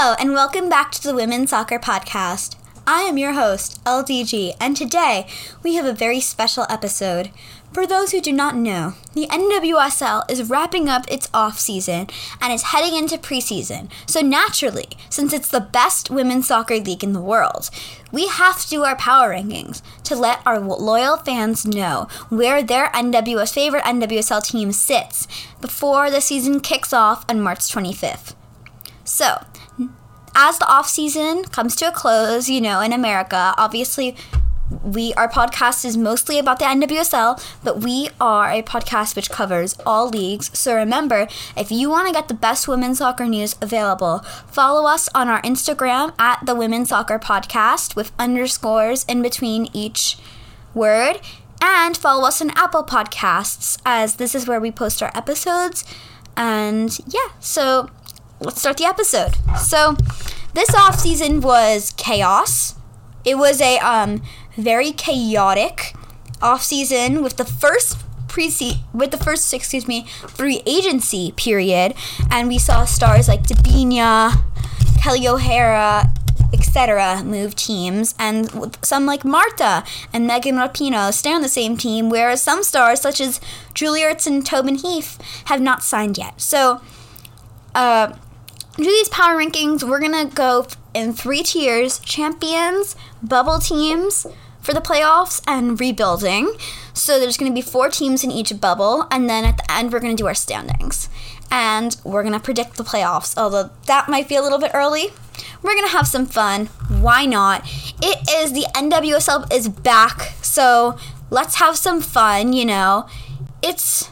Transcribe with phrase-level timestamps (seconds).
[0.00, 2.54] Hello, and welcome back to the Women's Soccer Podcast.
[2.86, 5.26] I am your host, LDG, and today
[5.64, 7.32] we have a very special episode.
[7.72, 12.06] For those who do not know, the NWSL is wrapping up its off season
[12.40, 13.90] and is heading into preseason.
[14.06, 17.68] So naturally, since it's the best women's soccer league in the world,
[18.12, 22.86] we have to do our power rankings to let our loyal fans know where their
[22.90, 25.26] NWS favorite NWSL team sits
[25.60, 28.36] before the season kicks off on March 25th.
[29.02, 29.42] So,
[30.38, 34.16] as the off season comes to a close, you know, in America, obviously
[34.84, 39.76] we our podcast is mostly about the NWSL, but we are a podcast which covers
[39.84, 40.56] all leagues.
[40.56, 45.08] So remember, if you want to get the best women's soccer news available, follow us
[45.14, 50.18] on our Instagram at the Women's Soccer Podcast with underscores in between each
[50.72, 51.20] word.
[51.60, 55.84] And follow us on Apple Podcasts, as this is where we post our episodes.
[56.36, 57.90] And yeah, so
[58.40, 59.36] let's start the episode.
[59.58, 59.96] So,
[60.54, 62.74] this off season was chaos.
[63.24, 64.22] It was a um,
[64.56, 65.94] very chaotic
[66.40, 67.98] off season with the first
[68.28, 68.50] pre
[68.94, 71.94] with the first excuse me free agency period,
[72.30, 74.40] and we saw stars like Debinha,
[75.02, 76.12] Kelly O'Hara,
[76.52, 77.22] etc.
[77.24, 82.42] move teams, and some like Marta and Megan Rapinoe stay on the same team, whereas
[82.42, 83.40] some stars such as
[83.74, 86.40] Julie Ertz and Tobin Heath have not signed yet.
[86.40, 86.80] So.
[87.74, 88.14] Uh,
[88.84, 94.26] do these power rankings, we're gonna go in three tiers champions, bubble teams
[94.60, 96.52] for the playoffs, and rebuilding.
[96.92, 100.00] So there's gonna be four teams in each bubble, and then at the end, we're
[100.00, 101.08] gonna do our standings.
[101.50, 105.12] And we're gonna predict the playoffs, although that might be a little bit early.
[105.62, 106.66] We're gonna have some fun.
[106.88, 107.62] Why not?
[108.02, 110.96] It is the NWSL is back, so
[111.30, 113.08] let's have some fun, you know.
[113.62, 114.10] It's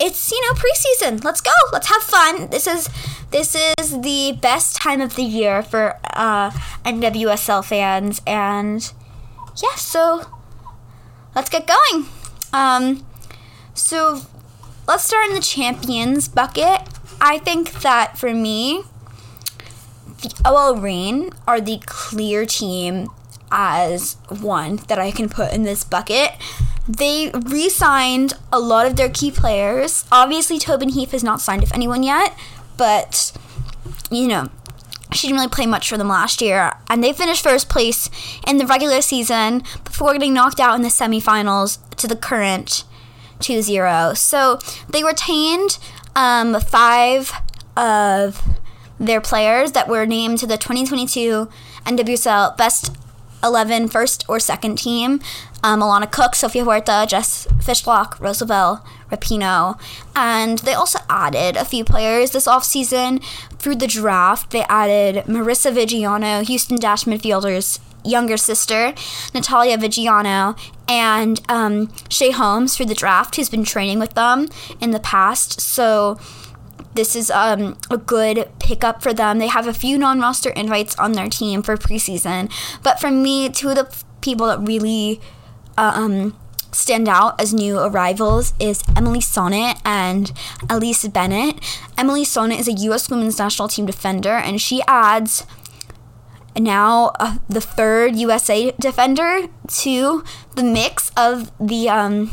[0.00, 1.22] it's you know preseason.
[1.22, 1.50] Let's go.
[1.72, 2.50] Let's have fun.
[2.50, 2.88] This is
[3.30, 6.50] this is the best time of the year for uh,
[6.84, 8.92] NWSL fans, and
[9.62, 9.74] yeah.
[9.76, 10.24] So
[11.34, 12.06] let's get going.
[12.52, 13.06] Um,
[13.74, 14.22] so
[14.86, 16.82] let's start in the champions bucket.
[17.20, 18.82] I think that for me,
[20.22, 23.08] the OL Reign are the clear team
[23.50, 26.32] as one that I can put in this bucket.
[26.88, 30.06] They re signed a lot of their key players.
[30.10, 32.36] Obviously, Tobin Heath has not signed with anyone yet,
[32.78, 33.32] but,
[34.10, 34.48] you know,
[35.12, 36.72] she didn't really play much for them last year.
[36.88, 38.08] And they finished first place
[38.46, 42.84] in the regular season before getting knocked out in the semifinals to the current
[43.40, 44.14] 2 0.
[44.14, 44.58] So
[44.88, 45.78] they retained
[46.16, 47.32] um, five
[47.76, 48.42] of
[48.98, 51.48] their players that were named to the 2022
[51.84, 52.96] NWSL Best
[53.42, 55.20] 11 first or second team.
[55.62, 59.78] Um, Alana Cook, Sofia Huerta, Jess Fishlock, Rose Lavelle, Rapinoe.
[60.14, 63.22] And they also added a few players this offseason
[63.58, 64.50] through the draft.
[64.50, 68.94] They added Marisa Viggiano, Houston Dash midfielder's younger sister,
[69.34, 70.56] Natalia Viggiano,
[70.88, 74.48] and um, Shae Holmes through the draft, who's been training with them
[74.80, 75.60] in the past.
[75.60, 76.18] So
[76.94, 79.38] this is um, a good pickup for them.
[79.38, 82.50] They have a few non roster invites on their team for preseason.
[82.82, 85.20] But for me, two of the people that really
[85.76, 86.36] uh, um,
[86.72, 90.32] stand out as new arrivals is Emily Sonnett and
[90.68, 91.60] Elyse Bennett.
[91.96, 93.10] Emily Sonnett is a U.S.
[93.10, 95.46] women's national team defender, and she adds
[96.56, 100.24] now uh, the third USA defender to
[100.56, 102.30] the mix of the um,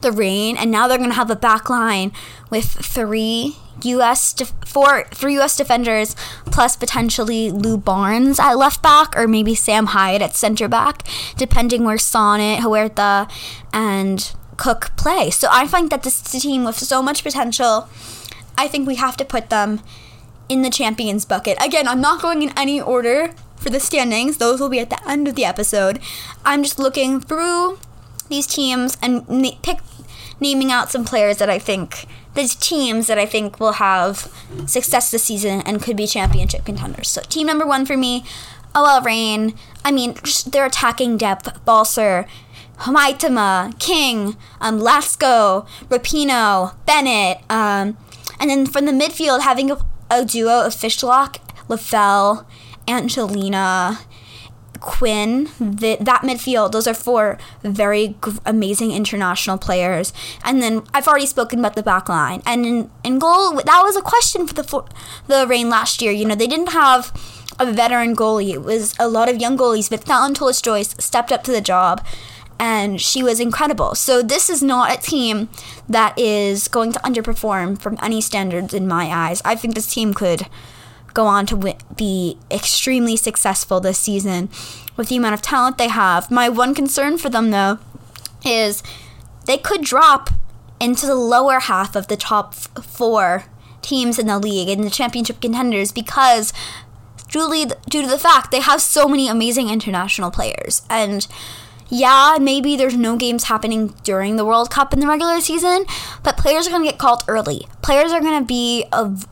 [0.00, 2.12] the Reign, and now they're going to have a back line
[2.50, 4.32] with three U.S.
[4.32, 5.56] Def- four three U.S.
[5.56, 6.14] defenders
[6.46, 11.06] plus potentially Lu Barnes at left back or maybe Sam Hiatt at center back,
[11.36, 13.30] depending where Sonnett, Huerta,
[13.72, 15.30] and Cook play.
[15.30, 17.88] So I find that this team with so much potential,
[18.56, 19.80] I think we have to put them
[20.48, 21.56] in the champions bucket.
[21.62, 25.08] Again, I'm not going in any order for the standings; those will be at the
[25.08, 26.00] end of the episode.
[26.44, 27.78] I'm just looking through
[28.28, 29.78] these teams and na- pick
[30.40, 34.32] naming out some players that I think these teams that I think will have
[34.66, 37.08] success this season and could be championship contenders.
[37.08, 38.24] So team number one for me,
[38.74, 39.54] OL Reign.
[39.84, 40.14] I mean,
[40.46, 42.26] their attacking depth: Balcer,
[42.80, 47.96] Huitema, King, um, Latsko, Rapinoe, Bennett, um,
[48.38, 49.78] and then from the midfield having a,
[50.10, 51.38] a duo of Fishlock,
[51.68, 52.46] Lavelle,
[52.86, 53.98] Angelina,
[54.80, 60.12] Quinn, the, that midfield, those are four very g- amazing international players.
[60.44, 62.42] And then I've already spoken about the back line.
[62.46, 64.86] And in, in goal, that was a question for the for
[65.26, 66.12] the Reign last year.
[66.12, 67.12] You know, they didn't have
[67.58, 68.52] a veteran goalie.
[68.52, 72.04] It was a lot of young goalies, but Phallon Tullis-Joyce stepped up to the job
[72.58, 73.94] and she was incredible.
[73.94, 75.48] So this is not a team
[75.88, 79.40] that is going to underperform from any standards in my eyes.
[79.44, 80.46] I think this team could
[81.18, 84.48] go on to win, be extremely successful this season
[84.96, 86.30] with the amount of talent they have.
[86.30, 87.80] My one concern for them, though,
[88.44, 88.84] is
[89.46, 90.30] they could drop
[90.78, 93.46] into the lower half of the top f- four
[93.82, 96.52] teams in the league and the championship contenders because
[97.28, 101.26] due, due to the fact they have so many amazing international players and
[101.90, 105.86] yeah, maybe there's no games happening during the World Cup in the regular season,
[106.22, 107.66] but players are going to get called early.
[107.88, 108.84] Players are going to be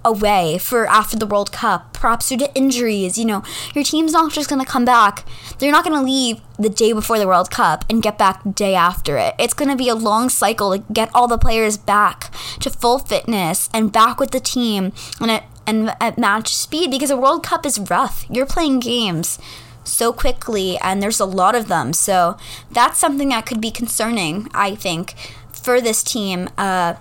[0.03, 3.19] away for after the World Cup, perhaps due to injuries.
[3.19, 3.43] You know,
[3.75, 5.27] your team's not just going to come back.
[5.59, 8.53] They're not going to leave the day before the World Cup and get back the
[8.53, 9.35] day after it.
[9.39, 12.99] It's going to be a long cycle to get all the players back to full
[12.99, 17.43] fitness and back with the team and at, and at match speed because a World
[17.43, 18.25] Cup is rough.
[18.31, 19.39] You're playing games
[19.85, 21.93] so quickly, and there's a lot of them.
[21.93, 22.39] So
[22.71, 25.13] that's something that could be concerning, I think,
[25.53, 26.49] for this team.
[26.57, 26.95] Uh,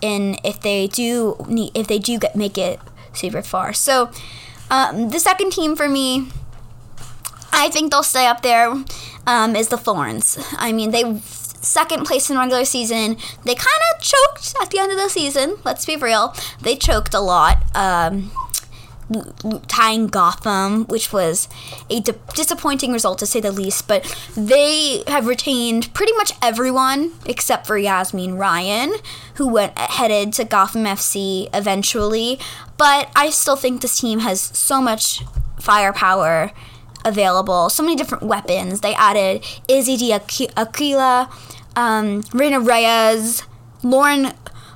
[0.00, 2.80] in if they do need, if they do get make it
[3.12, 3.72] super far.
[3.72, 4.10] So
[4.70, 6.28] um, the second team for me,
[7.52, 8.74] I think they'll stay up there.
[9.26, 10.38] Um, is the Thorns.
[10.56, 13.16] I mean, they second place in regular season.
[13.44, 15.56] They kind of choked at the end of the season.
[15.64, 16.34] Let's be real.
[16.62, 17.62] They choked a lot.
[17.76, 18.30] Um,
[19.66, 21.48] tying Gotham, which was
[21.88, 23.88] a di- disappointing result to say the least.
[23.88, 24.04] But
[24.36, 28.94] they have retained pretty much everyone except for Yazmeen Ryan,
[29.34, 32.38] who went headed to Gotham FC eventually.
[32.76, 35.22] But I still think this team has so much
[35.58, 36.52] firepower
[37.04, 38.80] available, so many different weapons.
[38.80, 41.30] They added Izzy D'Aquila,
[41.76, 43.42] um, Reyna Reyes,
[43.82, 44.32] Lauren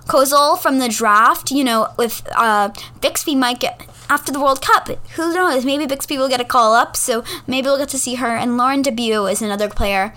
[0.07, 1.51] Kozal from the draft.
[1.51, 2.71] You know, with uh,
[3.01, 4.89] Bixby might get after the World Cup.
[5.17, 5.65] Who knows?
[5.65, 8.37] Maybe Bixby will get a call up, so maybe we'll get to see her.
[8.37, 10.15] And Lauren Debut is another player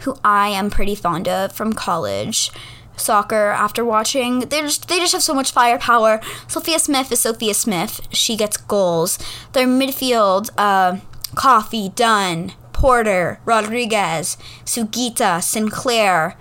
[0.00, 2.50] who I am pretty fond of from college
[2.96, 4.40] soccer after watching.
[4.40, 6.20] They just they just have so much firepower.
[6.48, 8.00] Sophia Smith is Sophia Smith.
[8.10, 9.18] She gets goals.
[9.52, 10.98] Their midfield, uh,
[11.34, 16.36] Coffey, Dunn, Porter, Rodriguez, Sugita, Sinclair,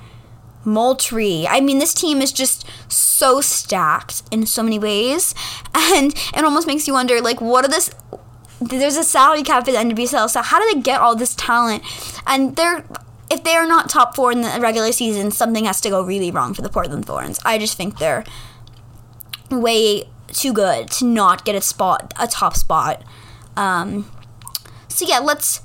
[0.66, 1.48] Moultrie.
[1.48, 5.34] I mean, this team is just so stacked in so many ways,
[5.74, 7.90] and it almost makes you wonder, like, what are this?
[8.62, 11.84] There's a salary cap at the NWSL, so how do they get all this talent?
[12.26, 12.86] And they're
[13.30, 16.32] if they are not top four in the regular season, something has to go really
[16.32, 17.40] wrong for the Portland Thorns.
[17.44, 18.24] I just think they're
[19.50, 23.04] way too good to not get a spot, a top spot.
[23.56, 24.12] Um,
[24.88, 25.62] so yeah, let's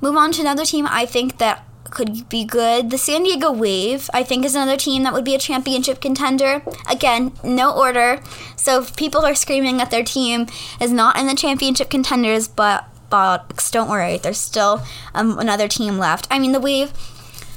[0.00, 0.86] move on to another team.
[0.88, 2.90] I think that could be good.
[2.90, 6.62] The San Diego Wave, I think, is another team that would be a championship contender.
[6.88, 8.20] Again, no order.
[8.56, 10.46] So if people are screaming that their team
[10.80, 14.82] is not in the championship contenders, but box, don't worry, there's still
[15.14, 16.26] um, another team left.
[16.30, 16.92] I mean, the Wave.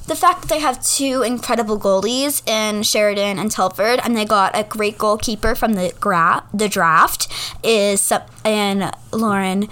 [0.06, 4.58] The fact that they have two incredible goalies in Sheridan and Telford, and they got
[4.58, 7.30] a great goalkeeper from the gra- the draft,
[7.64, 8.12] is
[8.44, 9.70] and Lauren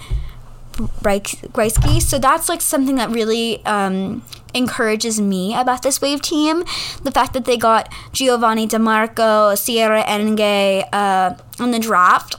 [1.02, 2.00] Brzykcy.
[2.02, 4.24] So that's like something that really um,
[4.54, 6.64] encourages me about this Wave team.
[7.02, 12.36] The fact that they got Giovanni DeMarco, Sierra Enge uh, on the draft.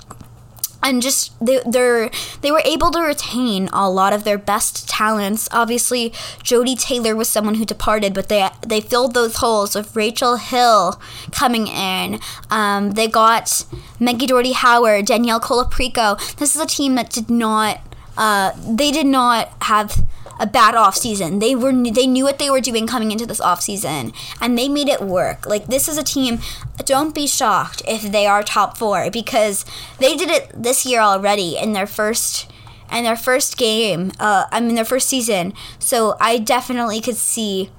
[0.85, 2.11] And just they they're
[2.41, 5.47] they were able to retain a lot of their best talents.
[5.49, 6.09] Obviously,
[6.43, 11.01] Jodie Taylor was someone who departed, but they they filled those holes with Rachel Hill
[11.31, 12.19] coming in.
[12.49, 13.63] Um, they got
[13.97, 16.19] Maggie Doherty Howard, Danielle Colaprico.
[16.35, 17.79] This is a team that did not
[18.17, 20.03] uh, they did not have
[20.39, 21.39] a bad off season.
[21.39, 24.67] They were they knew what they were doing coming into this off season, and they
[24.67, 25.45] made it work.
[25.45, 26.39] Like this is a team.
[26.85, 29.65] Don't be shocked if they are top four because
[29.99, 32.51] they did it this year already in their first
[32.89, 34.11] and their first game.
[34.19, 35.53] Uh, I mean their first season.
[35.79, 37.69] So I definitely could see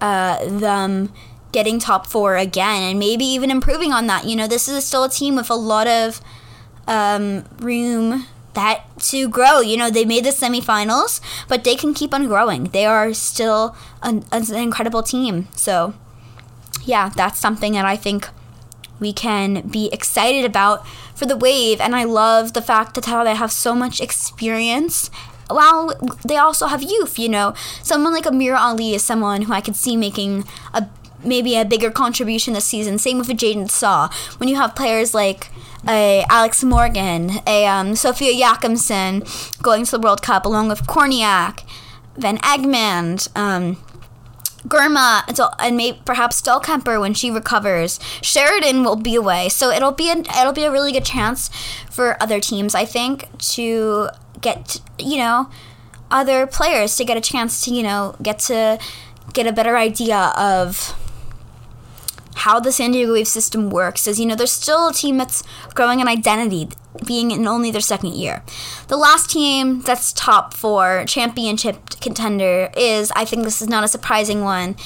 [0.00, 1.12] uh, them
[1.50, 4.24] getting top four again and maybe even improving on that.
[4.24, 6.20] You know, this is still a team with a lot of
[6.86, 9.60] um, room that to grow.
[9.60, 12.64] You know, they made the semifinals, but they can keep on growing.
[12.64, 15.48] They are still an, an incredible team.
[15.54, 15.94] So,
[16.84, 18.28] yeah, that's something that I think
[19.00, 21.80] we can be excited about for the wave.
[21.80, 25.10] And I love the fact that how they have so much experience.
[25.48, 25.94] While
[26.26, 29.76] they also have youth, you know, someone like Amirah Ali is someone who I could
[29.76, 30.88] see making a
[31.24, 32.98] maybe a bigger contribution this season.
[32.98, 34.08] Same with Jaedyn Shaw.
[34.38, 35.50] When you have players like
[35.86, 41.64] a Alex Morgan, a um, Sofia Jakobsson going to the World Cup along with Kornieck,
[42.16, 43.76] Van Egmond, um,
[44.66, 45.22] Girma,
[45.58, 48.00] and maybe perhaps Dahlkemper when she recovers.
[48.22, 51.48] Sheridan will be away, so it'll be a, it'll be a really good chance
[51.90, 54.08] for other teams, I think, to
[54.40, 55.50] get you know
[56.10, 58.78] other players to get a chance to you know get to
[59.32, 60.97] get a better idea of
[62.38, 65.42] how the San Diego Wave system works is, you know, there's still a team that's
[65.74, 66.68] growing an identity,
[67.06, 68.42] being in only their second year.
[68.88, 73.88] The last team that's top four championship contender is, I think this is not a
[73.88, 74.76] surprising one,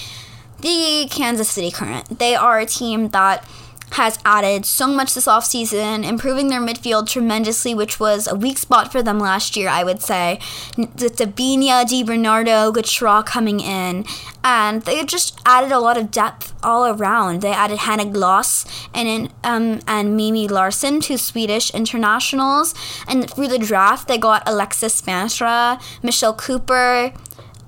[0.60, 2.18] the Kansas City Current.
[2.18, 3.46] They are a team that
[3.92, 8.90] has added so much this offseason, improving their midfield tremendously, which was a weak spot
[8.90, 10.38] for them last year, I would say.
[10.76, 14.04] With Debinha, Di Bernardo, Gautrat coming in,
[14.42, 17.42] and they just added a lot of depth all around.
[17.42, 22.74] They added Hanna Glas and um, and Mimmi Larsson, two Swedish internationals,
[23.06, 27.12] and through the draft they got Alexis Spaanstra, Michelle Cooper,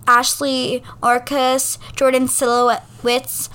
[0.07, 3.49] Ashley Orkus, Jordan Silkowitz,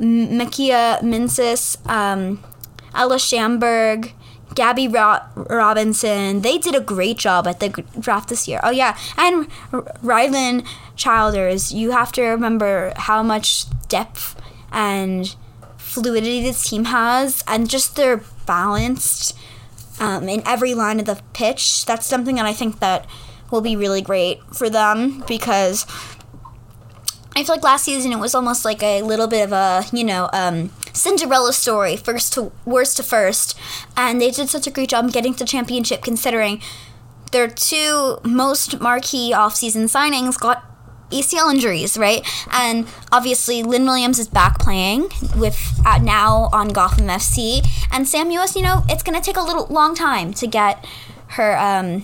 [0.00, 2.42] Mykiaa Minniss, um,
[2.94, 4.12] Ella Schamberg,
[4.54, 6.40] Gabby Ro- Robinson.
[6.40, 8.60] They did a great job at the draft this year.
[8.62, 8.96] Oh, yeah.
[9.16, 11.72] And Rylan Childers.
[11.72, 14.40] You have to remember how much depth
[14.72, 15.34] and
[15.76, 19.36] fluidity this team has, and just they're balanced
[20.00, 21.86] um, in every line of the pitch.
[21.86, 23.06] That's something that I think that
[23.50, 25.86] will be really great for them because
[27.38, 30.02] I feel like last season it was almost like a little bit of a, you
[30.02, 33.56] know, um, Cinderella story, first to worst to first.
[33.96, 36.60] And they did such a great job getting to championship considering
[37.30, 40.64] their two most marquee offseason signings got
[41.12, 42.26] ACL injuries, right?
[42.50, 48.30] And obviously, Lynn Williams is back playing with uh, now on Gotham FC, and Sam
[48.30, 48.56] Mewis.
[48.56, 50.84] You know, it's gonna take a little long time to get
[51.28, 52.02] her um,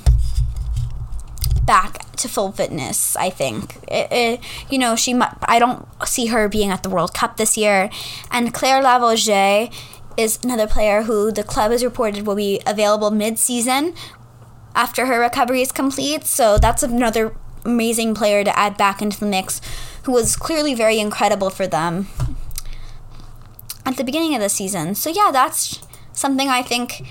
[1.67, 3.17] back to full fitness.
[3.17, 4.41] I think it, it,
[4.71, 5.15] you know she.
[5.43, 7.91] I don't see her being at the World Cup this year,
[8.31, 9.73] and Claire Lavogez
[10.17, 13.95] is another player who the club has reported will be available mid-season
[14.75, 16.25] after her recovery is complete.
[16.25, 19.61] So that's another amazing player to add back into the mix,
[20.05, 22.07] who was clearly very incredible for them
[23.85, 24.95] at the beginning of the season.
[24.95, 25.81] So yeah, that's
[26.13, 27.07] something I think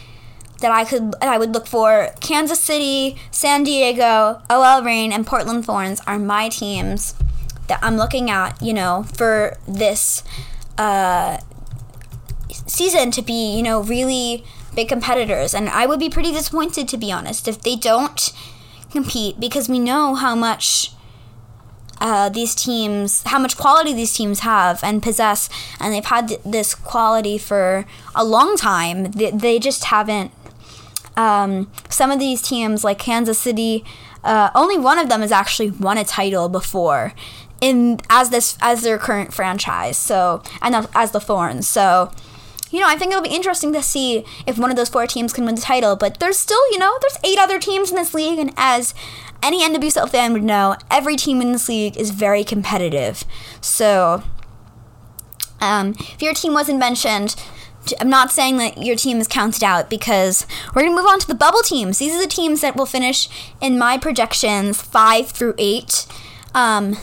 [0.63, 2.09] that I could I would look for.
[2.21, 7.15] Kansas City, San Diego, OL Reign, and Portland Thorns are my teams
[7.67, 8.59] that I'm looking at.
[8.61, 10.23] You know, for this
[10.77, 11.39] uh,
[12.65, 16.97] season to be you know really big competitors, and I would be pretty disappointed to
[16.97, 18.31] be honest if they don't
[18.89, 20.91] compete because we know how much.
[22.01, 25.47] Uh, these teams, how much quality these teams have and possess,
[25.79, 29.11] and they've had th- this quality for a long time.
[29.11, 30.31] They, they just haven't
[31.15, 33.83] um, some of these teams, like Kansas City,
[34.23, 37.13] uh, only one of them has actually won a title before,
[37.61, 39.97] in as this as their current franchise.
[39.97, 41.67] So and as the Thorns.
[41.67, 42.11] So
[42.73, 45.31] you know, I think it'll be interesting to see if one of those four teams
[45.31, 45.95] can win the title.
[45.95, 48.95] But there's still, you know, there's eight other teams in this league, and as
[49.43, 53.25] any NWSL fan would know, every team in this league is very competitive.
[53.61, 54.23] So,
[55.61, 57.35] um, if your team wasn't mentioned,
[57.99, 61.19] I'm not saying that your team is counted out because we're going to move on
[61.19, 61.99] to the bubble teams.
[61.99, 63.29] These are the teams that will finish
[63.61, 66.05] in my projections five through eight.
[66.53, 66.97] Um,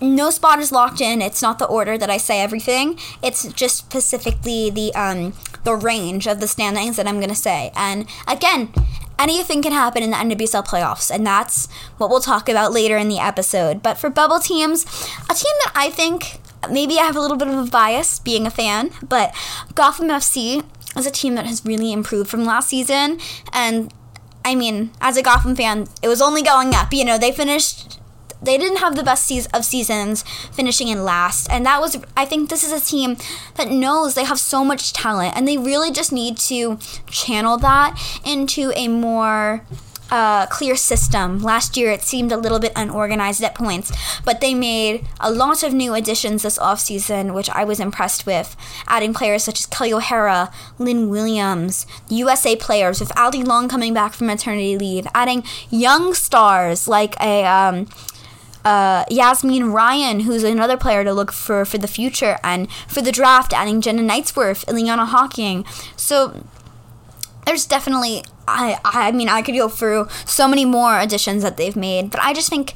[0.00, 1.20] no spot is locked in.
[1.20, 2.98] It's not the order that I say everything.
[3.22, 5.34] It's just specifically the um,
[5.64, 7.70] the range of the standings that I'm going to say.
[7.76, 8.72] And again,
[9.18, 13.08] anything can happen in the NWSL playoffs, and that's what we'll talk about later in
[13.08, 13.82] the episode.
[13.82, 14.84] But for bubble teams,
[15.28, 18.46] a team that I think maybe I have a little bit of a bias being
[18.46, 19.34] a fan, but
[19.74, 20.64] Gotham FC
[20.96, 23.18] is a team that has really improved from last season.
[23.52, 23.92] And
[24.44, 26.92] I mean, as a Gotham fan, it was only going up.
[26.92, 27.98] You know, they finished.
[28.42, 31.98] They didn't have the best of seasons, finishing in last, and that was.
[32.16, 33.18] I think this is a team
[33.56, 36.78] that knows they have so much talent, and they really just need to
[37.10, 39.66] channel that into a more
[40.10, 41.40] uh, clear system.
[41.40, 43.92] Last year it seemed a little bit unorganized at points,
[44.24, 48.56] but they made a lot of new additions this offseason, which I was impressed with,
[48.86, 54.14] adding players such as Kelly O'Hara, Lynn Williams, USA players, with Allie Long coming back
[54.14, 57.44] from maternity leave, adding young stars like a.
[57.44, 57.86] Um,
[58.62, 63.10] uh, Yazmeen Ryan, who's another player to look for for the future, and for the
[63.10, 65.64] draft, adding Jenna Nighswonger, Ileana Hawking.
[65.96, 66.44] So
[67.50, 71.74] there's definitely I I mean I could go through so many more additions that they've
[71.74, 72.74] made, but I just think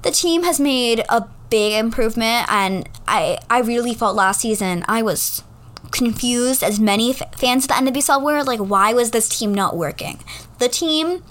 [0.00, 5.02] the team has made a big improvement and I I really felt last season I
[5.02, 5.42] was
[5.90, 9.76] confused as many f- fans of the NWSL were like why was this team not
[9.76, 10.20] working?
[10.58, 11.22] The team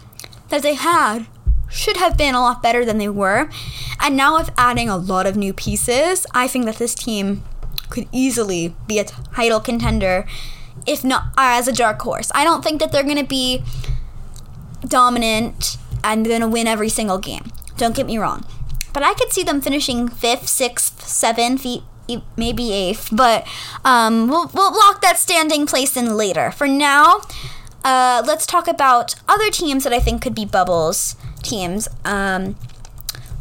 [0.50, 1.26] that they had
[1.68, 3.50] should have been a lot better than they were.
[4.00, 7.44] And now with adding a lot of new pieces, I think that this team
[7.90, 10.28] could easily be a title contender
[10.86, 12.32] if not as a dark horse.
[12.34, 13.64] I don't think that they're going to be
[14.88, 17.52] dominant and going to win every single game.
[17.78, 18.46] Don't get me wrong.
[18.94, 21.66] But I could see them finishing fifth, sixth, seventh,
[22.38, 23.48] maybe eighth, but
[23.86, 26.52] um, we'll we'll lock that standing place in later.
[26.52, 27.22] For now,
[27.84, 31.88] uh, let's talk about other teams that I think could be bubbles teams.
[32.04, 32.56] Um,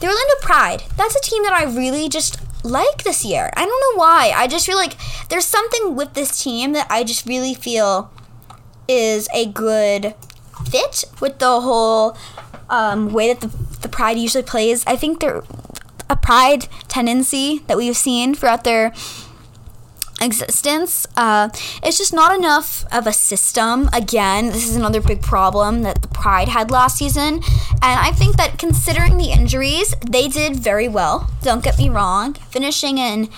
[0.00, 0.85] the Orlando Pride.
[0.97, 3.50] That's a team that I really just like this year.
[3.56, 4.32] I don't know why.
[4.34, 4.94] I just feel like
[5.28, 8.10] there's something with this team that I just really feel
[8.87, 10.14] is a good
[10.70, 12.16] fit with the whole
[12.70, 13.48] um, way that the,
[13.80, 14.84] the Pride usually plays.
[14.87, 15.42] I think they're
[16.10, 18.92] a Pride tendency that we've seen throughout their
[20.20, 21.06] existence.
[21.16, 21.48] Uh,
[21.82, 23.88] it's just not enough of a system.
[23.92, 27.34] Again, this is another big problem that the Pride had last season.
[27.82, 31.30] And I think that considering the injuries, they did very well.
[31.42, 32.34] Don't get me wrong.
[32.34, 33.28] Finishing in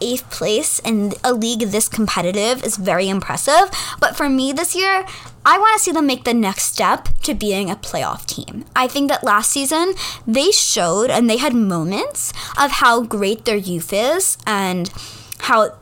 [0.00, 3.70] eighth place in a league this competitive is very impressive.
[4.00, 5.04] But for me this year,
[5.44, 8.64] I want to see them make the next step to being a playoff team.
[8.76, 9.94] I think that last season
[10.26, 14.90] they showed and they had moments of how great their youth is and
[15.40, 15.74] how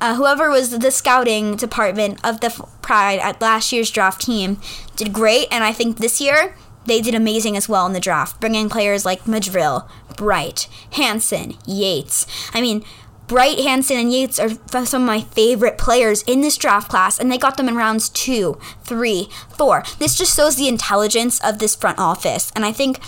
[0.00, 2.50] uh, whoever was the scouting department of the
[2.82, 4.58] Pride at last year's draft team
[4.94, 8.40] did great, and I think this year they did amazing as well in the draft,
[8.40, 12.26] bringing players like Madril, Bright, Hansen, Yates.
[12.54, 12.84] I mean,
[13.26, 14.50] Bright, Hansen, and Yates are
[14.84, 18.08] some of my favorite players in this draft class, and they got them in rounds
[18.08, 19.82] two, three, four.
[19.98, 23.00] This just shows the intelligence of this front office, and I think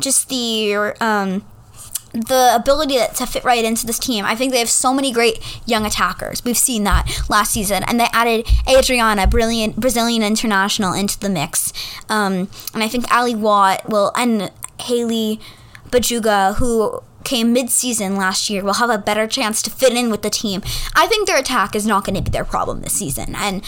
[0.00, 1.44] just the um,
[2.14, 4.24] the ability to fit right into this team.
[4.24, 6.44] I think they have so many great young attackers.
[6.44, 11.72] We've seen that last season, and they added Adriana, brilliant Brazilian international, into the mix.
[12.08, 15.40] Um, and I think Ally Watt will and Haley
[15.90, 20.22] Bugeja, who came mid-season last year, will have a better chance to fit in with
[20.22, 20.62] the team.
[20.94, 23.64] I think their attack is not going to be their problem this season, and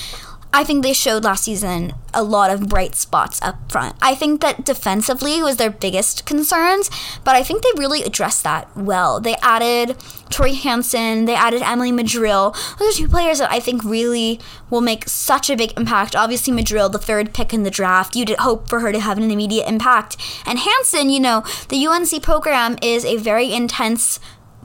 [0.53, 3.95] I think they showed last season a lot of bright spots up front.
[4.01, 6.91] I think that defensively was their biggest concerns,
[7.25, 9.21] but I think they really addressed that well.
[9.21, 9.97] They added
[10.31, 12.57] Tori Hansen, they added Emily Madril.
[12.79, 16.17] Those are two players that I think really will make such a big impact.
[16.17, 19.31] Obviously, Madril, the third pick in the draft, you'd hope for her to have an
[19.31, 20.17] immediate impact.
[20.47, 24.21] And Hansen, you know, the UNC program is a very intense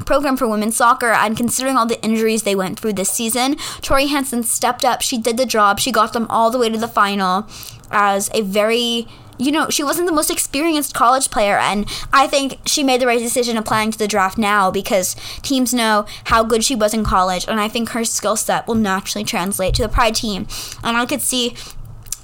[0.05, 4.07] program for women's soccer and considering all the injuries they went through this season, Tori
[4.07, 5.01] Hansen stepped up.
[5.01, 5.79] She did the job.
[5.79, 7.47] She got them all the way to the final
[7.91, 9.07] as a very
[9.41, 13.07] you know, she wasn't the most experienced college player, and I think she made the
[13.07, 17.03] right decision applying to the draft now because teams know how good she was in
[17.03, 20.45] college, and I think her skill set will naturally translate to the Pride team.
[20.83, 21.55] And I could see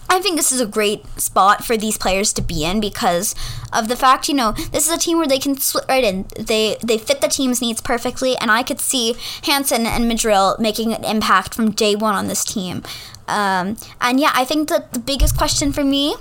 [0.10, 3.36] I think this is a great spot for these players to be in because
[3.74, 6.26] of the fact, you know, this is a team where they can slip right in.
[6.39, 10.93] They they fit the team's needs perfectly, and I could see Hansen and Madril making
[10.93, 12.84] an impact from day one on this team.
[13.28, 16.15] Um, and yeah, I think that the biggest question for me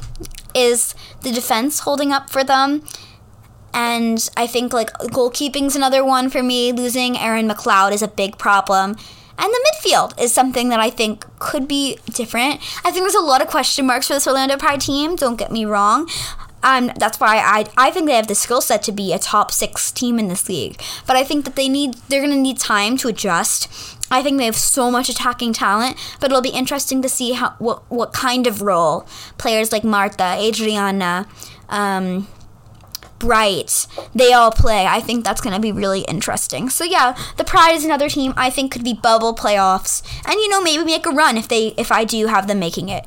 [0.55, 2.83] is the defense holding up for them.
[3.73, 6.73] And I think like goalkeeping's another one for me.
[6.73, 8.97] Losing Erin McLeod is a big problem.
[9.39, 12.61] And the midfield is something that I think could be different.
[12.85, 15.53] I think there's a lot of question marks for this Orlando Pride team, don't get
[15.53, 16.09] me wrong.
[16.63, 19.53] Um, that's why I, I think they have the skill set to be a top
[19.53, 20.81] six team in this league.
[21.07, 23.69] But I think that they need they're gonna need time to adjust.
[24.11, 27.51] I think they have so much attacking talent, but it'll be interesting to see how
[27.59, 29.07] what what kind of role
[29.39, 31.29] players like Martha, Adriana,
[31.69, 32.27] um,
[33.19, 34.87] bright they all play.
[34.87, 36.69] I think that's going to be really interesting.
[36.69, 40.49] So yeah, the Pride is another team I think could be bubble playoffs, and you
[40.49, 43.07] know maybe make a run if they if I do have them making it.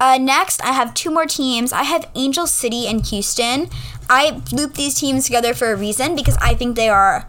[0.00, 1.72] Uh, next, I have two more teams.
[1.72, 3.68] I have Angel City and Houston.
[4.10, 7.28] I loop these teams together for a reason because I think they are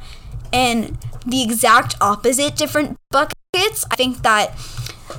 [0.52, 3.86] in the exact opposite different buckets.
[3.92, 4.58] I think that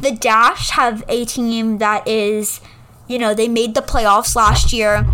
[0.01, 2.61] the Dash have a team that is,
[3.07, 5.07] you know, they made the playoffs last year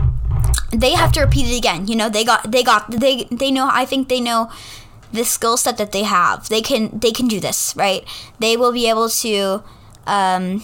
[0.70, 1.88] they have to repeat it again.
[1.88, 4.50] You know, they got they got they they know I think they know
[5.12, 6.48] the skill set that they have.
[6.48, 8.04] They can they can do this, right?
[8.38, 9.62] They will be able to
[10.06, 10.62] um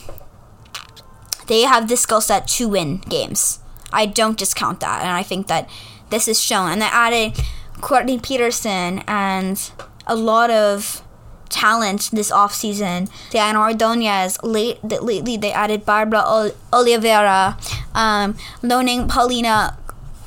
[1.46, 3.60] they have the skill set to win games.
[3.92, 5.68] I don't discount that and I think that
[6.10, 6.70] this is shown.
[6.70, 7.38] And they added
[7.80, 9.70] Courtney Peterson and
[10.06, 11.02] a lot of
[11.48, 13.10] talent this offseason.
[13.30, 17.56] Diana Ordonez, late, lately they added Barbara Olivieri,
[17.94, 19.76] um, loaning Paulina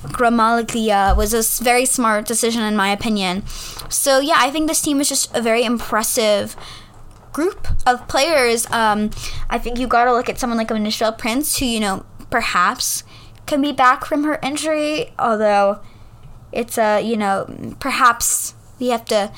[0.03, 3.45] Gramaglia was a very smart decision in my opinion.
[3.89, 6.55] So yeah, I think this team is just a very impressive
[7.33, 8.69] group of players.
[8.71, 9.11] Um,
[9.49, 13.03] I think you got to look at someone like Nichelle Prince, who you know perhaps
[13.45, 15.79] can be back from her injury, although
[16.51, 19.31] it's a you know perhaps we have to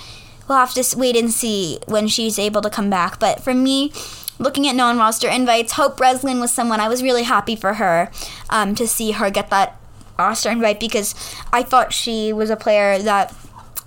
[0.47, 3.19] we'll have to wait and see when she's able to come back.
[3.19, 3.91] But for me,
[4.39, 8.11] looking at non-roster invites, Hope Breslin was someone I was really happy for her
[8.49, 9.79] um, to see her get that
[10.17, 11.15] roster invite because
[11.51, 13.33] I thought she was a player that,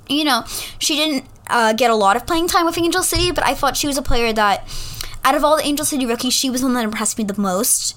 [0.09, 0.45] you know,
[0.79, 3.77] she didn't uh, get a lot of playing time with Angel City, but I thought
[3.77, 4.67] she was a player that,
[5.25, 7.41] out of all the Angel City rookies, she was the one that impressed me the
[7.41, 7.97] most.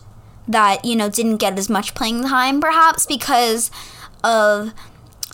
[0.50, 3.70] That you know didn't get as much playing time, perhaps because
[4.24, 4.72] of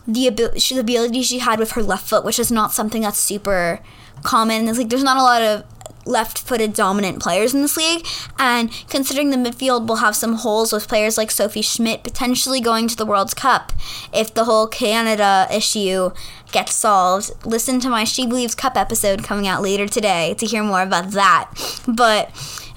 [0.07, 3.19] the ability, the ability she had with her left foot, which is not something that's
[3.19, 3.79] super
[4.23, 4.67] common.
[4.67, 5.63] It's like there's not a lot of
[6.05, 8.05] left-footed dominant players in this league
[8.37, 12.87] and considering the midfield will have some holes with players like Sophie Schmidt potentially going
[12.87, 13.71] to the World Cup
[14.13, 16.11] if the whole Canada issue
[16.51, 20.63] gets solved listen to my She Believes Cup episode coming out later today to hear
[20.63, 21.49] more about that
[21.87, 22.31] but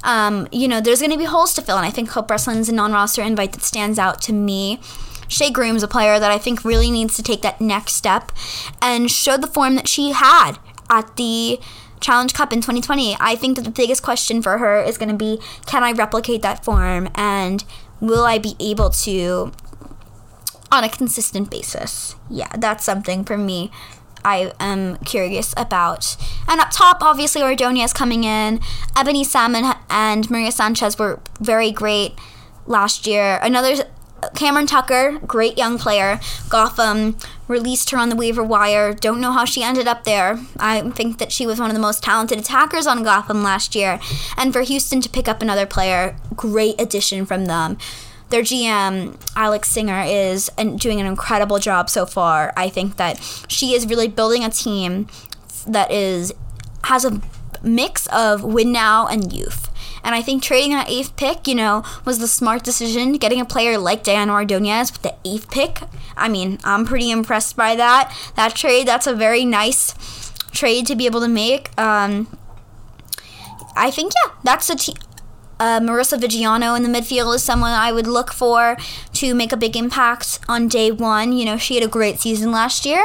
[0.05, 2.69] um, you know there's going to be holes to fill and I think Hope Breslin's
[2.69, 4.79] a non-roster invite that stands out to me
[5.29, 8.33] Shea Groom's a player that I think really needs to take that next step
[8.81, 10.59] and show the form that she had
[10.89, 11.61] at the
[12.01, 13.17] Challenge Cup in 2020.
[13.19, 16.43] I think that the biggest question for her is going to be can I replicate
[16.43, 17.65] that form and
[18.01, 19.53] will I be able to
[20.71, 22.15] on a consistent basis?
[22.31, 23.71] Yeah, that's something for me.
[24.25, 26.17] I am curious about.
[26.49, 28.61] And up top, obviously, Ordonia is coming in.
[28.97, 32.15] Ebony Salmon and Maria Sanchez were very great
[32.67, 33.39] last year.
[33.41, 33.85] Another
[34.35, 36.21] Cameron Tucker, great young player.
[36.49, 37.17] Gotham
[37.49, 38.93] released her on the waiver wire.
[38.93, 40.41] Don't know how she ended up there.
[40.59, 44.01] I think that she was one of the most talented attackers on Gotham last year.
[44.37, 47.79] And for Houston to pick up another player, great addition from them.
[48.31, 52.53] Their GM, Alex Singer, is doing an incredible job so far.
[52.57, 55.07] I think that she is really building a team
[55.67, 56.33] that is
[56.85, 57.21] has a
[57.63, 59.71] mix of win now and youth.
[60.07, 63.15] And I think trading that eighth pick, you know, was the smart decision.
[63.15, 65.81] Getting a player like Diana Ordonez with the eighth pick,
[66.17, 68.17] I mean, I'm pretty impressed by that.
[68.37, 71.77] That trade, that's a very nice trade to be able to make.
[71.77, 72.39] Um,
[73.75, 74.95] I think, yeah, that's a team.
[75.59, 78.77] Uh, Marisa Viggiano in the midfield is someone I would look for
[79.15, 81.33] to make a big impact on day one.
[81.33, 83.05] You know, she had a great season last year.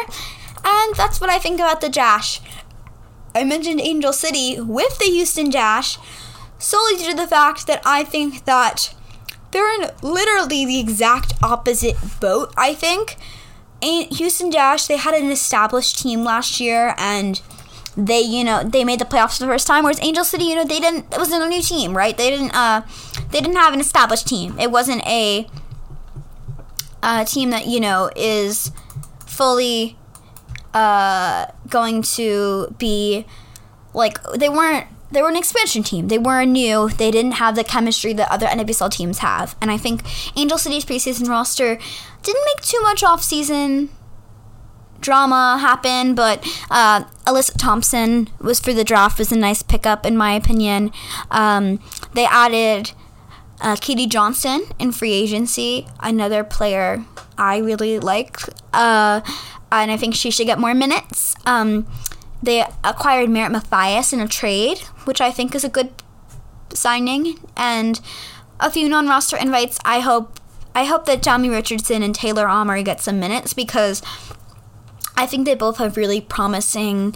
[0.63, 2.41] And that's what I think about the Dash.
[3.33, 5.97] I mentioned Angel City with the Houston Dash
[6.61, 8.93] solely due to the fact that I think that
[9.51, 13.17] they're in literally the exact opposite boat, I think.
[13.81, 17.41] And Houston Dash, they had an established team last year and
[17.97, 20.55] they, you know, they made the playoffs for the first time, whereas Angel City, you
[20.55, 22.15] know, they didn't it wasn't a new team, right?
[22.15, 22.83] They didn't uh
[23.31, 24.57] they didn't have an established team.
[24.59, 25.47] It wasn't a
[27.03, 28.71] a team that, you know, is
[29.25, 29.97] fully
[30.73, 33.25] uh going to be
[33.93, 36.07] like they weren't they were an expansion team.
[36.07, 36.89] They were new.
[36.89, 39.55] They didn't have the chemistry that other NWSL teams have.
[39.61, 40.01] And I think
[40.37, 41.77] Angel City's preseason roster
[42.23, 43.89] didn't make too much off-season
[45.01, 50.15] drama happen, but uh, Alyssa Thompson was for the draft was a nice pickup in
[50.15, 50.91] my opinion.
[51.31, 51.81] Um,
[52.13, 52.91] they added
[53.59, 57.03] uh, Katie Johnson in free agency, another player
[57.37, 58.37] I really like,
[58.73, 59.21] uh,
[59.71, 61.35] and I think she should get more minutes.
[61.45, 61.87] Um,
[62.43, 65.91] they acquired Merritt Mathias in a trade, which I think is a good
[66.73, 67.99] signing, and
[68.59, 69.79] a few non-roster invites.
[69.83, 70.39] I hope
[70.73, 74.01] I hope that Tommy Richardson and Taylor Amory get some minutes because
[75.17, 77.15] I think they both have really promising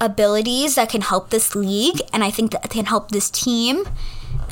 [0.00, 3.84] abilities that can help this league, and I think that can help this team.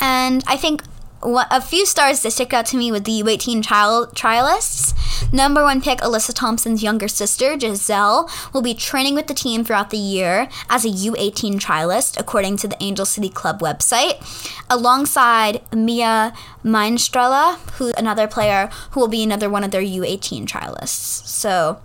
[0.01, 0.83] And I think
[1.25, 4.93] a few stars that stick out to me with the U18 trial, trialists.
[5.33, 9.91] Number one pick, Alyssa Thompson's younger sister, Gisele, will be training with the team throughout
[9.91, 14.21] the year as a U18 trialist, according to the Angel City Club website,
[14.69, 16.35] alongside Mia
[16.65, 21.27] Mainstrella, who's another player who will be another one of their U18 trialists.
[21.27, 21.81] So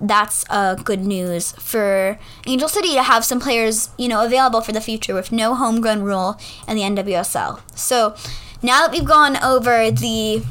[0.00, 4.72] that's uh, good news for Angel City to have some players, you know, available for
[4.72, 7.60] the future with no homegrown rule in the NWSL.
[7.76, 8.14] So
[8.64, 10.42] now that we've gone over the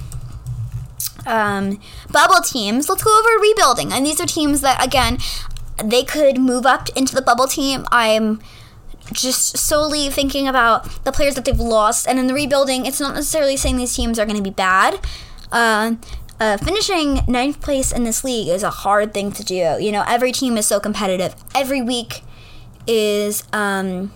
[1.25, 1.79] um,
[2.11, 3.91] bubble teams, let's go over rebuilding.
[3.91, 5.17] And these are teams that, again,
[5.83, 7.85] they could move up into the bubble team.
[7.91, 8.39] I'm
[9.11, 12.07] just solely thinking about the players that they've lost.
[12.07, 14.99] And in the rebuilding, it's not necessarily saying these teams are going to be bad.
[15.51, 15.95] Uh,
[16.39, 19.77] uh, finishing ninth place in this league is a hard thing to do.
[19.79, 21.35] You know, every team is so competitive.
[21.55, 22.21] Every week
[22.85, 24.11] is um,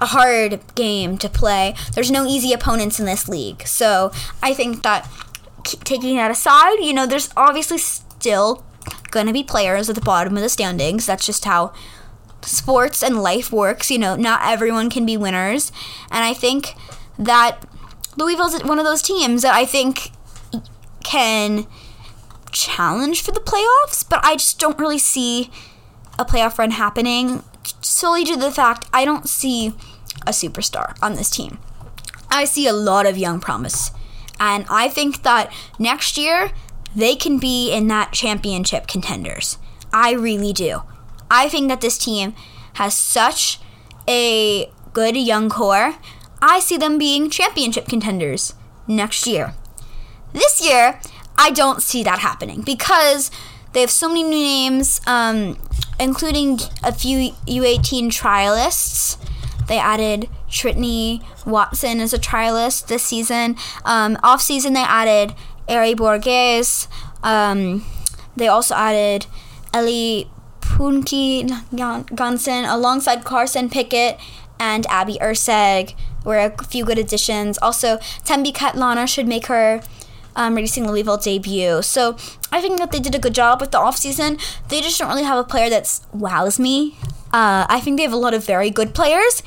[0.00, 1.74] a hard game to play.
[1.94, 3.66] There's no easy opponents in this league.
[3.66, 5.08] So I think that
[5.64, 8.64] taking that aside, you know, there's obviously still
[9.10, 11.06] going to be players at the bottom of the standings.
[11.06, 11.72] That's just how
[12.42, 13.90] sports and life works.
[13.90, 15.72] You know, not everyone can be winners.
[16.10, 16.74] And I think
[17.18, 17.64] that
[18.16, 20.10] Louisville's one of those teams that I think
[21.02, 21.66] can
[22.50, 25.50] challenge for the playoffs, but I just don't really see
[26.18, 27.42] a playoff run happening
[27.80, 29.74] solely to the fact I don't see
[30.26, 31.58] a superstar on this team.
[32.30, 33.90] I see a lot of young promise.
[34.40, 36.50] And I think that next year
[36.94, 39.58] they can be in that championship contenders.
[39.92, 40.82] I really do.
[41.30, 42.34] I think that this team
[42.74, 43.60] has such
[44.08, 45.94] a good young core.
[46.42, 48.54] I see them being championship contenders
[48.86, 49.54] next year.
[50.32, 51.00] This year,
[51.38, 53.30] I don't see that happening because
[53.72, 55.58] they have so many new names, um,
[55.98, 59.18] including a few U18 trialists.
[59.68, 63.56] They added Trinity Watson as a trialist this season.
[63.84, 65.34] Um, off season, they added
[65.68, 66.86] Ary Borges.
[67.22, 67.84] Um,
[68.36, 69.26] they also added
[69.72, 70.30] Ellie
[70.60, 74.18] Punky Gonson alongside Carson Pickett
[74.58, 77.58] and Abby Erceg were a few good additions.
[77.58, 79.82] Also, Thembi Kgatlana should make her
[80.36, 81.82] um, racing Louisville debut.
[81.82, 82.16] So
[82.52, 84.40] I think that they did a good job with the offseason.
[84.68, 86.96] They just don't really have a player that wows me.
[87.32, 89.42] Uh, I think they have a lot of very good players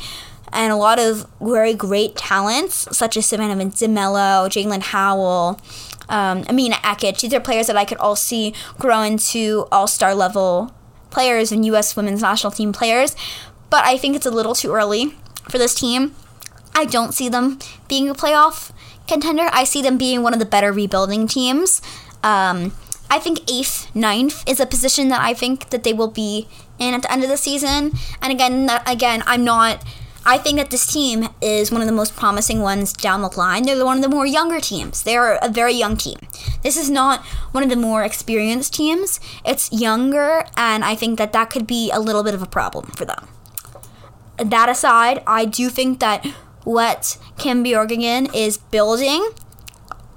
[0.51, 5.59] and a lot of very great talents, such as Savannah DeMelo, Jaelin Howell,
[6.09, 7.19] um, Amina Ekic.
[7.19, 10.73] These are players that I could all see grow into all star level
[11.09, 11.95] players and U.S.
[11.95, 13.15] women's national team players.
[13.69, 15.13] But I think it's a little too early
[15.49, 16.15] for this team.
[16.73, 18.71] I don't see them being a playoff
[19.07, 19.49] contender.
[19.51, 21.81] I see them being one of the better rebuilding teams.
[22.23, 22.73] Um,
[23.09, 26.93] I think eighth, ninth is a position that I think that they will be in
[26.93, 27.93] at the end of the season.
[28.21, 29.83] And again, again, I'm not.
[30.25, 33.63] I think that this team is one of the most promising ones down the line.
[33.63, 35.03] They're one of the more younger teams.
[35.03, 36.17] They are a very young team.
[36.63, 39.21] This is not one of the more experienced teams.
[39.45, 42.87] It's younger, and I think that that could be a little bit of a problem
[42.87, 43.29] for them.
[44.37, 46.27] That aside, I do think that
[46.67, 49.29] what Kim Björkegren is building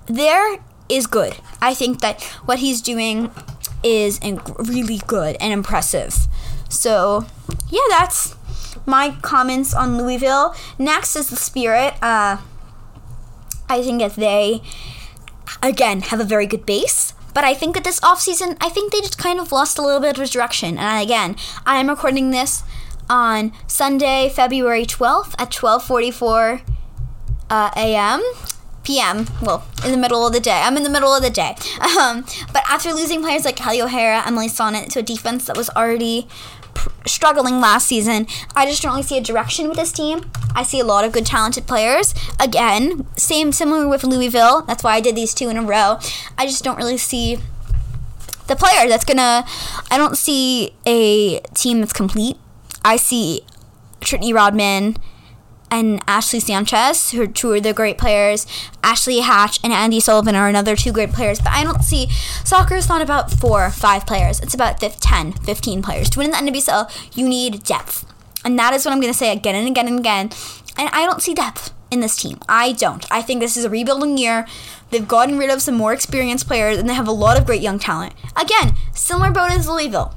[0.07, 0.59] there
[0.89, 1.37] is good.
[1.63, 3.31] I think that what he's doing
[3.85, 4.19] is
[4.59, 6.27] really good and impressive.
[6.69, 7.27] So,
[7.69, 8.35] yeah, that's
[8.85, 10.57] my comments on Louisville.
[10.77, 11.95] Next is the Spirit.
[12.03, 12.39] Uh,
[13.69, 14.63] I think that they,
[15.63, 17.15] again, have a very good base.
[17.33, 20.01] But I think that this offseason, I think they just kind of lost a little
[20.01, 20.79] bit of direction.
[20.79, 22.65] And again, I am recording this
[23.11, 26.63] on Sunday, February 12th at 12:44
[27.51, 28.23] uh, a.m.
[28.85, 29.27] p.m.
[29.43, 30.63] Well, in the middle of the day.
[30.63, 31.57] I'm in the middle of the day.
[32.01, 35.69] Um, but after losing players like Kelly O'Hara, Emily Sonnett to a defense that was
[35.71, 36.29] already
[36.73, 40.31] pr- struggling last season, I just don't really see a direction with this team.
[40.55, 42.15] I see a lot of good, talented players.
[42.39, 44.63] Again, same similar with Louisville.
[44.63, 45.99] That's why I did these two in a row.
[46.39, 47.39] I just don't really see
[48.47, 49.45] the player that's gonna.
[49.91, 52.37] I don't see a team that's complete
[52.85, 53.43] I see
[54.01, 54.97] Trinity Rodman
[55.71, 58.47] and Ashley Sanchez, who are two of the great players.
[58.83, 61.39] Ashley Hatch and Andy Sullivan are another two great players.
[61.39, 62.09] But I don't see
[62.45, 64.41] soccer is not about four, five players.
[64.41, 66.11] It's about 10, 15 players.
[66.11, 68.05] To win in the NWSL, you need depth.
[68.45, 70.31] And that is what I'm going to say again and again and again.
[70.77, 72.39] And I don't see depth in this team.
[72.49, 73.07] I don't.
[73.11, 74.47] I think this is a rebuilding year.
[74.91, 77.61] They've gotten rid of some more experienced players, and they have a lot of great
[77.61, 78.15] young talent.
[78.37, 80.15] Again, similar boat as Louisville.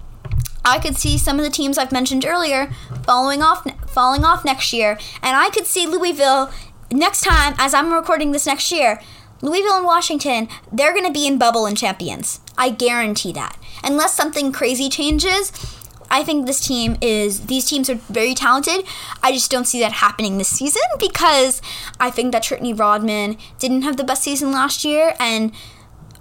[0.65, 2.71] I could see some of the teams I've mentioned earlier
[3.03, 6.51] falling off falling off next year, and I could see Louisville
[6.91, 9.01] next time as I'm recording this next year.
[9.41, 12.39] Louisville and Washington, they're going to be in bubble and champions.
[12.57, 13.57] I guarantee that.
[13.83, 15.51] Unless something crazy changes,
[16.09, 18.85] I think this team is these teams are very talented.
[19.21, 21.61] I just don't see that happening this season because
[21.99, 25.51] I think that Trinity Rodman didn't have the best season last year and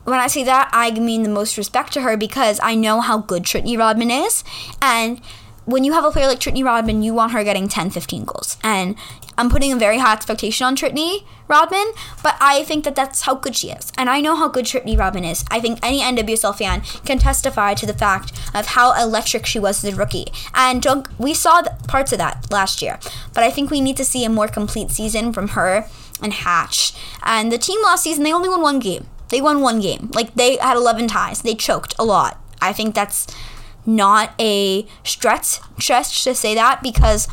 [0.04, 3.18] when I say that, I mean the most respect to her because I know how
[3.18, 4.44] good Trinity Rodman is.
[4.80, 5.20] And
[5.64, 8.56] when you have a player like Trinity Rodman, you want her getting 10, 15 goals.
[8.64, 8.96] And
[9.38, 13.34] I'm putting a very high expectation on Trinity Rodman, but I think that that's how
[13.34, 13.92] good she is.
[13.96, 15.44] And I know how good Trinity Rodman is.
[15.50, 19.84] I think any NWSL fan can testify to the fact of how electric she was
[19.84, 20.26] as a rookie.
[20.54, 20.84] And
[21.18, 22.98] we saw parts of that last year.
[23.32, 25.88] But I think we need to see a more complete season from her
[26.20, 26.92] and Hatch.
[27.22, 29.06] And the team last season, they only won one game.
[29.32, 30.10] They won one game.
[30.14, 31.42] Like they had 11 ties.
[31.42, 32.38] They choked a lot.
[32.60, 33.26] I think that's
[33.84, 37.26] not a stretch stretch to say that because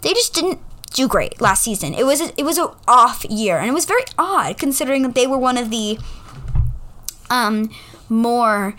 [0.00, 0.58] they just didn't
[0.92, 1.94] do great last season.
[1.94, 5.14] It was a, it was an off year and it was very odd considering that
[5.14, 5.98] they were one of the
[7.30, 7.70] um
[8.08, 8.74] more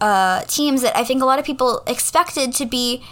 [0.00, 3.04] uh, teams that I think a lot of people expected to be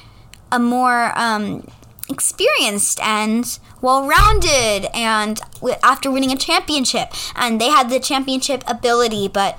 [0.50, 1.66] a more um,
[2.10, 5.40] experienced and well rounded and
[5.82, 7.12] after winning a championship.
[7.34, 9.58] And they had the championship ability but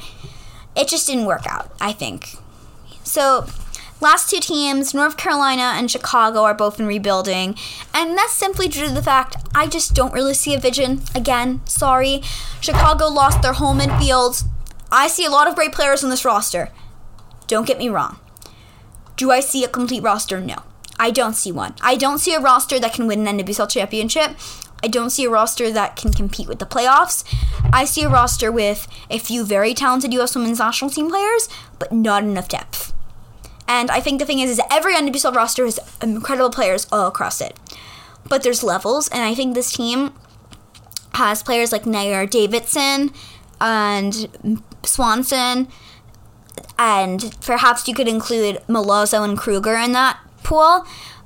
[0.75, 2.35] it just didn't work out i think.
[3.03, 3.47] So
[3.99, 7.55] last two teams north carolina and chicago are both in rebuilding.
[7.93, 11.01] And that's simply due to the fact i just don't really see a vision.
[11.15, 12.21] Again sorry.
[12.59, 14.43] Chicago lost their home and fields
[14.91, 16.69] i see a lot of great players on this roster.
[17.47, 18.19] Don't get me wrong.
[19.15, 20.39] Do i see a complete roster?
[20.39, 20.63] No
[21.01, 21.73] I don't see one.
[21.81, 24.35] I don't see a roster that can win an NWSL championship.
[24.83, 27.23] I don't see a roster that can compete with the playoffs.
[27.73, 30.35] I see a roster with a few very talented U.S.
[30.35, 32.93] women's national team players, but not enough depth.
[33.67, 37.41] And I think the thing is, is every NWSL roster has incredible players all across
[37.41, 37.57] it.
[38.29, 40.13] But there's levels, and I think this team
[41.15, 43.11] has players like Naeher Davidson
[43.59, 45.67] and Swanson,
[46.77, 50.85] and perhaps you could include Milazzo and Kruger in that pool.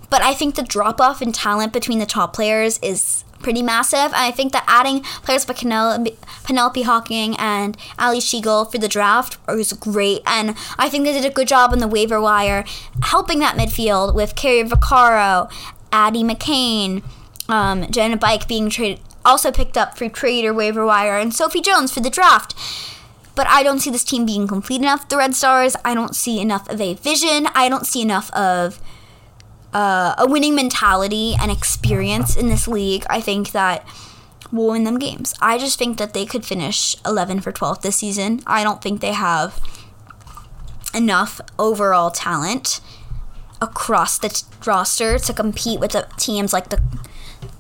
[0.10, 4.06] But I think the drop off in talent between the top players is pretty massive.
[4.06, 9.38] And I think that adding players like Penelope, Hocking and Ally Schlegel for the draft
[9.48, 10.22] was great.
[10.26, 12.66] And I think they did a good job on the waiver wire,
[13.04, 15.52] helping that midfield with Cari Roccaro,
[15.92, 17.04] Addie McCain,
[17.48, 21.62] um, Jenna Bike being traded, also picked up for trade or waiver wire, and Sophie
[21.62, 22.56] Jones for the draft.
[23.36, 25.10] But I don't see this team being complete enough.
[25.10, 27.48] The Red Stars, I don't see enough of a vision.
[27.54, 28.80] I don't see enough of
[29.76, 33.86] uh, a winning mentality and experience in this league, I think that
[34.50, 35.34] will win them games.
[35.42, 38.42] I just think that they could finish 11 for 12 this season.
[38.48, 39.60] I don't think they have
[40.94, 42.80] enough overall talent
[43.62, 46.82] across the t- roster to compete with the teams like the.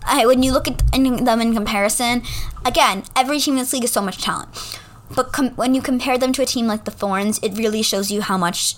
[0.03, 2.23] I, when you look at them in comparison,
[2.63, 4.79] again, every team in this league is so much talent.
[5.13, 8.09] But com- when you compare them to a team like the Thorns, it really shows
[8.09, 8.75] you how much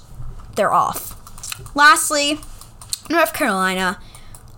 [0.56, 1.13] they're off.
[1.76, 2.39] Lastly,
[3.10, 4.00] North Carolina.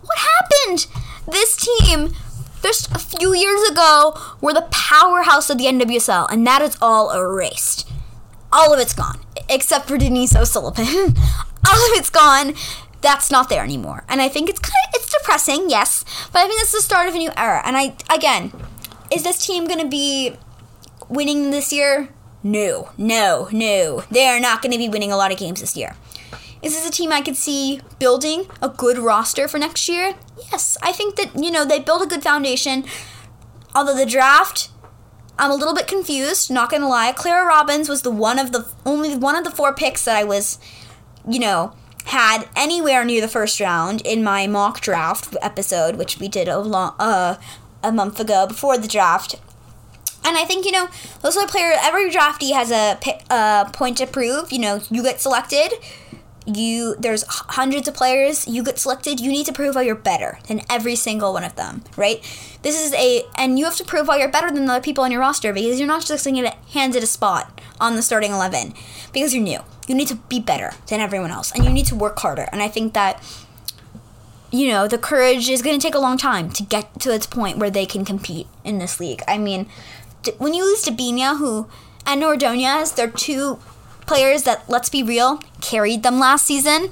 [0.01, 0.87] What happened?
[1.27, 2.13] This team,
[2.61, 7.11] just a few years ago, were the powerhouse of the NWSL, and that is all
[7.11, 7.89] erased.
[8.51, 10.85] All of it's gone, except for Denise O'Sullivan.
[11.67, 12.53] all of it's gone.
[13.01, 16.47] That's not there anymore, and I think it's kind of it's depressing, yes, but I
[16.47, 17.61] think it's the start of a new era.
[17.63, 18.51] And I again,
[19.11, 20.35] is this team going to be
[21.07, 22.09] winning this year?
[22.43, 24.03] No, no, no.
[24.11, 25.95] They are not going to be winning a lot of games this year.
[26.61, 30.15] Is this a team I could see building a good roster for next year?
[30.51, 32.83] Yes, I think that, you know, they built a good foundation.
[33.73, 34.69] Although the draft,
[35.37, 37.13] I'm a little bit confused, not gonna lie.
[37.13, 40.25] Clara Robbins was the one of the only one of the four picks that I
[40.25, 40.59] was,
[41.27, 41.73] you know,
[42.05, 46.59] had anywhere near the first round in my mock draft episode, which we did a
[46.59, 47.35] long, uh,
[47.81, 49.35] a month ago before the draft.
[50.25, 50.89] And I think you know,
[51.21, 51.71] those are player.
[51.79, 52.99] Every draftee has a,
[53.33, 54.51] a point to prove.
[54.51, 55.71] You know, you get selected
[56.57, 60.39] you there's hundreds of players you get selected you need to prove why you're better
[60.47, 62.19] than every single one of them right?
[62.61, 65.03] This is a and you have to prove why you're better than the other people
[65.03, 68.01] on your roster because you're not just going to get handed a spot on the
[68.01, 68.73] starting 11
[69.13, 69.59] because you're new.
[69.87, 72.47] You need to be better than everyone else and you need to work harder.
[72.51, 73.23] And i think that
[74.51, 77.27] you know the courage is going to take a long time to get to its
[77.27, 79.21] point where they can compete in this league.
[79.27, 79.67] I mean
[80.37, 81.67] when you lose to Debinha, who
[82.05, 83.59] and Ordonez, they're two
[84.09, 86.89] players that, let's be real, carried them last season.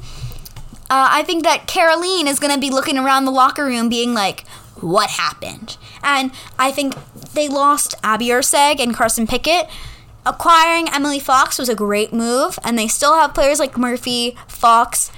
[0.89, 4.13] Uh, I think that Caroline is going to be looking around the locker room being
[4.13, 4.47] like,
[4.81, 5.77] what happened?
[6.03, 6.93] And I think
[7.33, 9.67] they lost Abby Erceg and Carson Pickett.
[10.27, 15.11] Acquiring Emily Fox was a great move, and they still have players like Murphy, Fox.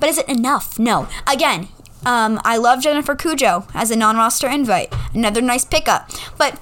[0.00, 0.78] But is it enough?
[0.78, 1.06] No.
[1.30, 1.68] Again,
[2.06, 4.94] um, I love Jennifer Cujo as a non roster invite.
[5.12, 6.08] Another nice pickup.
[6.38, 6.58] But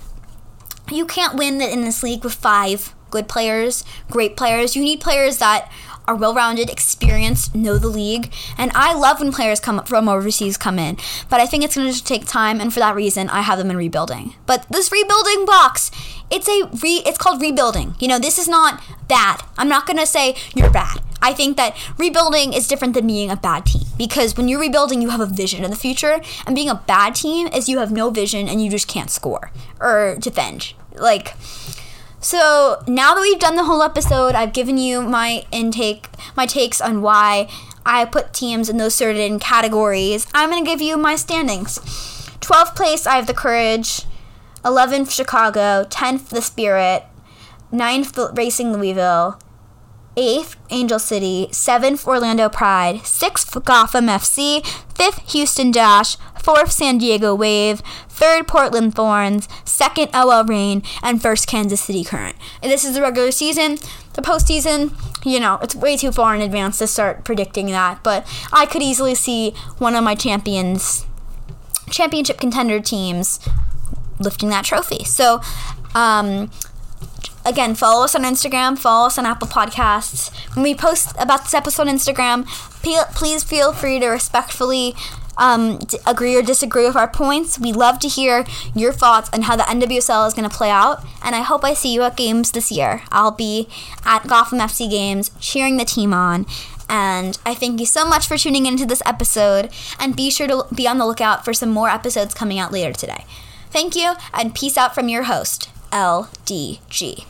[0.91, 4.75] you can't win in this league with five good players, great players.
[4.75, 5.71] You need players that
[6.09, 8.33] are well rounded, experienced, know the league.
[8.59, 10.99] And I love when players come from overseas come in.
[11.31, 13.71] But I think it's going to take time, and for that reason, I have them
[13.71, 14.35] in rebuilding.
[14.47, 15.93] But this rebuilding box,
[16.29, 17.95] it's a re, it's called rebuilding.
[18.01, 19.43] You know, this is not bad.
[19.57, 20.99] I'm not going to say you're bad.
[21.23, 25.01] I think that rebuilding is different than being a bad team because when you're rebuilding,
[25.01, 27.93] you have a vision in the future, and being a bad team is you have
[27.93, 30.75] no vision and you just can't score or defend.
[30.97, 31.35] Like,
[32.25, 36.81] so now that we've done the whole episode, I've given you my intake, my takes
[36.81, 37.51] on why
[37.85, 40.27] I put teams in those certain categories.
[40.33, 41.79] I'm going to give you my standings.
[42.41, 44.07] 12th place, I have the Courage.
[44.65, 45.85] 11th, Chicago.
[45.85, 47.05] 10th, the Spirit.
[47.71, 49.39] 9th, Racing Louisville.
[50.17, 51.49] 8th, Angel City.
[51.51, 53.01] 7th, Orlando Pride.
[53.01, 54.63] 6th, Gotham FC.
[54.95, 56.17] 5th, Houston Dash.
[56.37, 57.83] 4th, San Diego Wave
[58.15, 62.37] third Portland Thorns, second OL Reign, and first Kansas City Current.
[62.63, 63.79] And this is the regular season.
[64.15, 64.93] The postseason,
[65.27, 68.83] you know, it's way too far in advance to start predicting that, but I could
[68.83, 71.05] easily see one of my champions,
[71.91, 73.41] championship contender teams
[74.21, 75.03] lifting that trophy.
[75.05, 75.41] So,
[75.95, 76.51] um,
[77.45, 80.31] again, follow us on Instagram, follow us on Apple Podcasts.
[80.55, 82.47] When we post about this episode on Instagram,
[83.15, 84.95] please feel free to respectfully
[85.37, 87.59] um, agree or disagree with our points.
[87.59, 91.05] We love to hear your thoughts on how the NWSL is going to play out.
[91.23, 93.03] And I hope I see you at games this year.
[93.11, 93.69] I'll be
[94.05, 96.47] at Gotham FC games cheering the team on.
[96.89, 99.71] And I thank you so much for tuning into this episode.
[99.99, 102.93] And be sure to be on the lookout for some more episodes coming out later
[102.93, 103.25] today.
[103.71, 107.23] Thank you, and peace out from your host, LDG.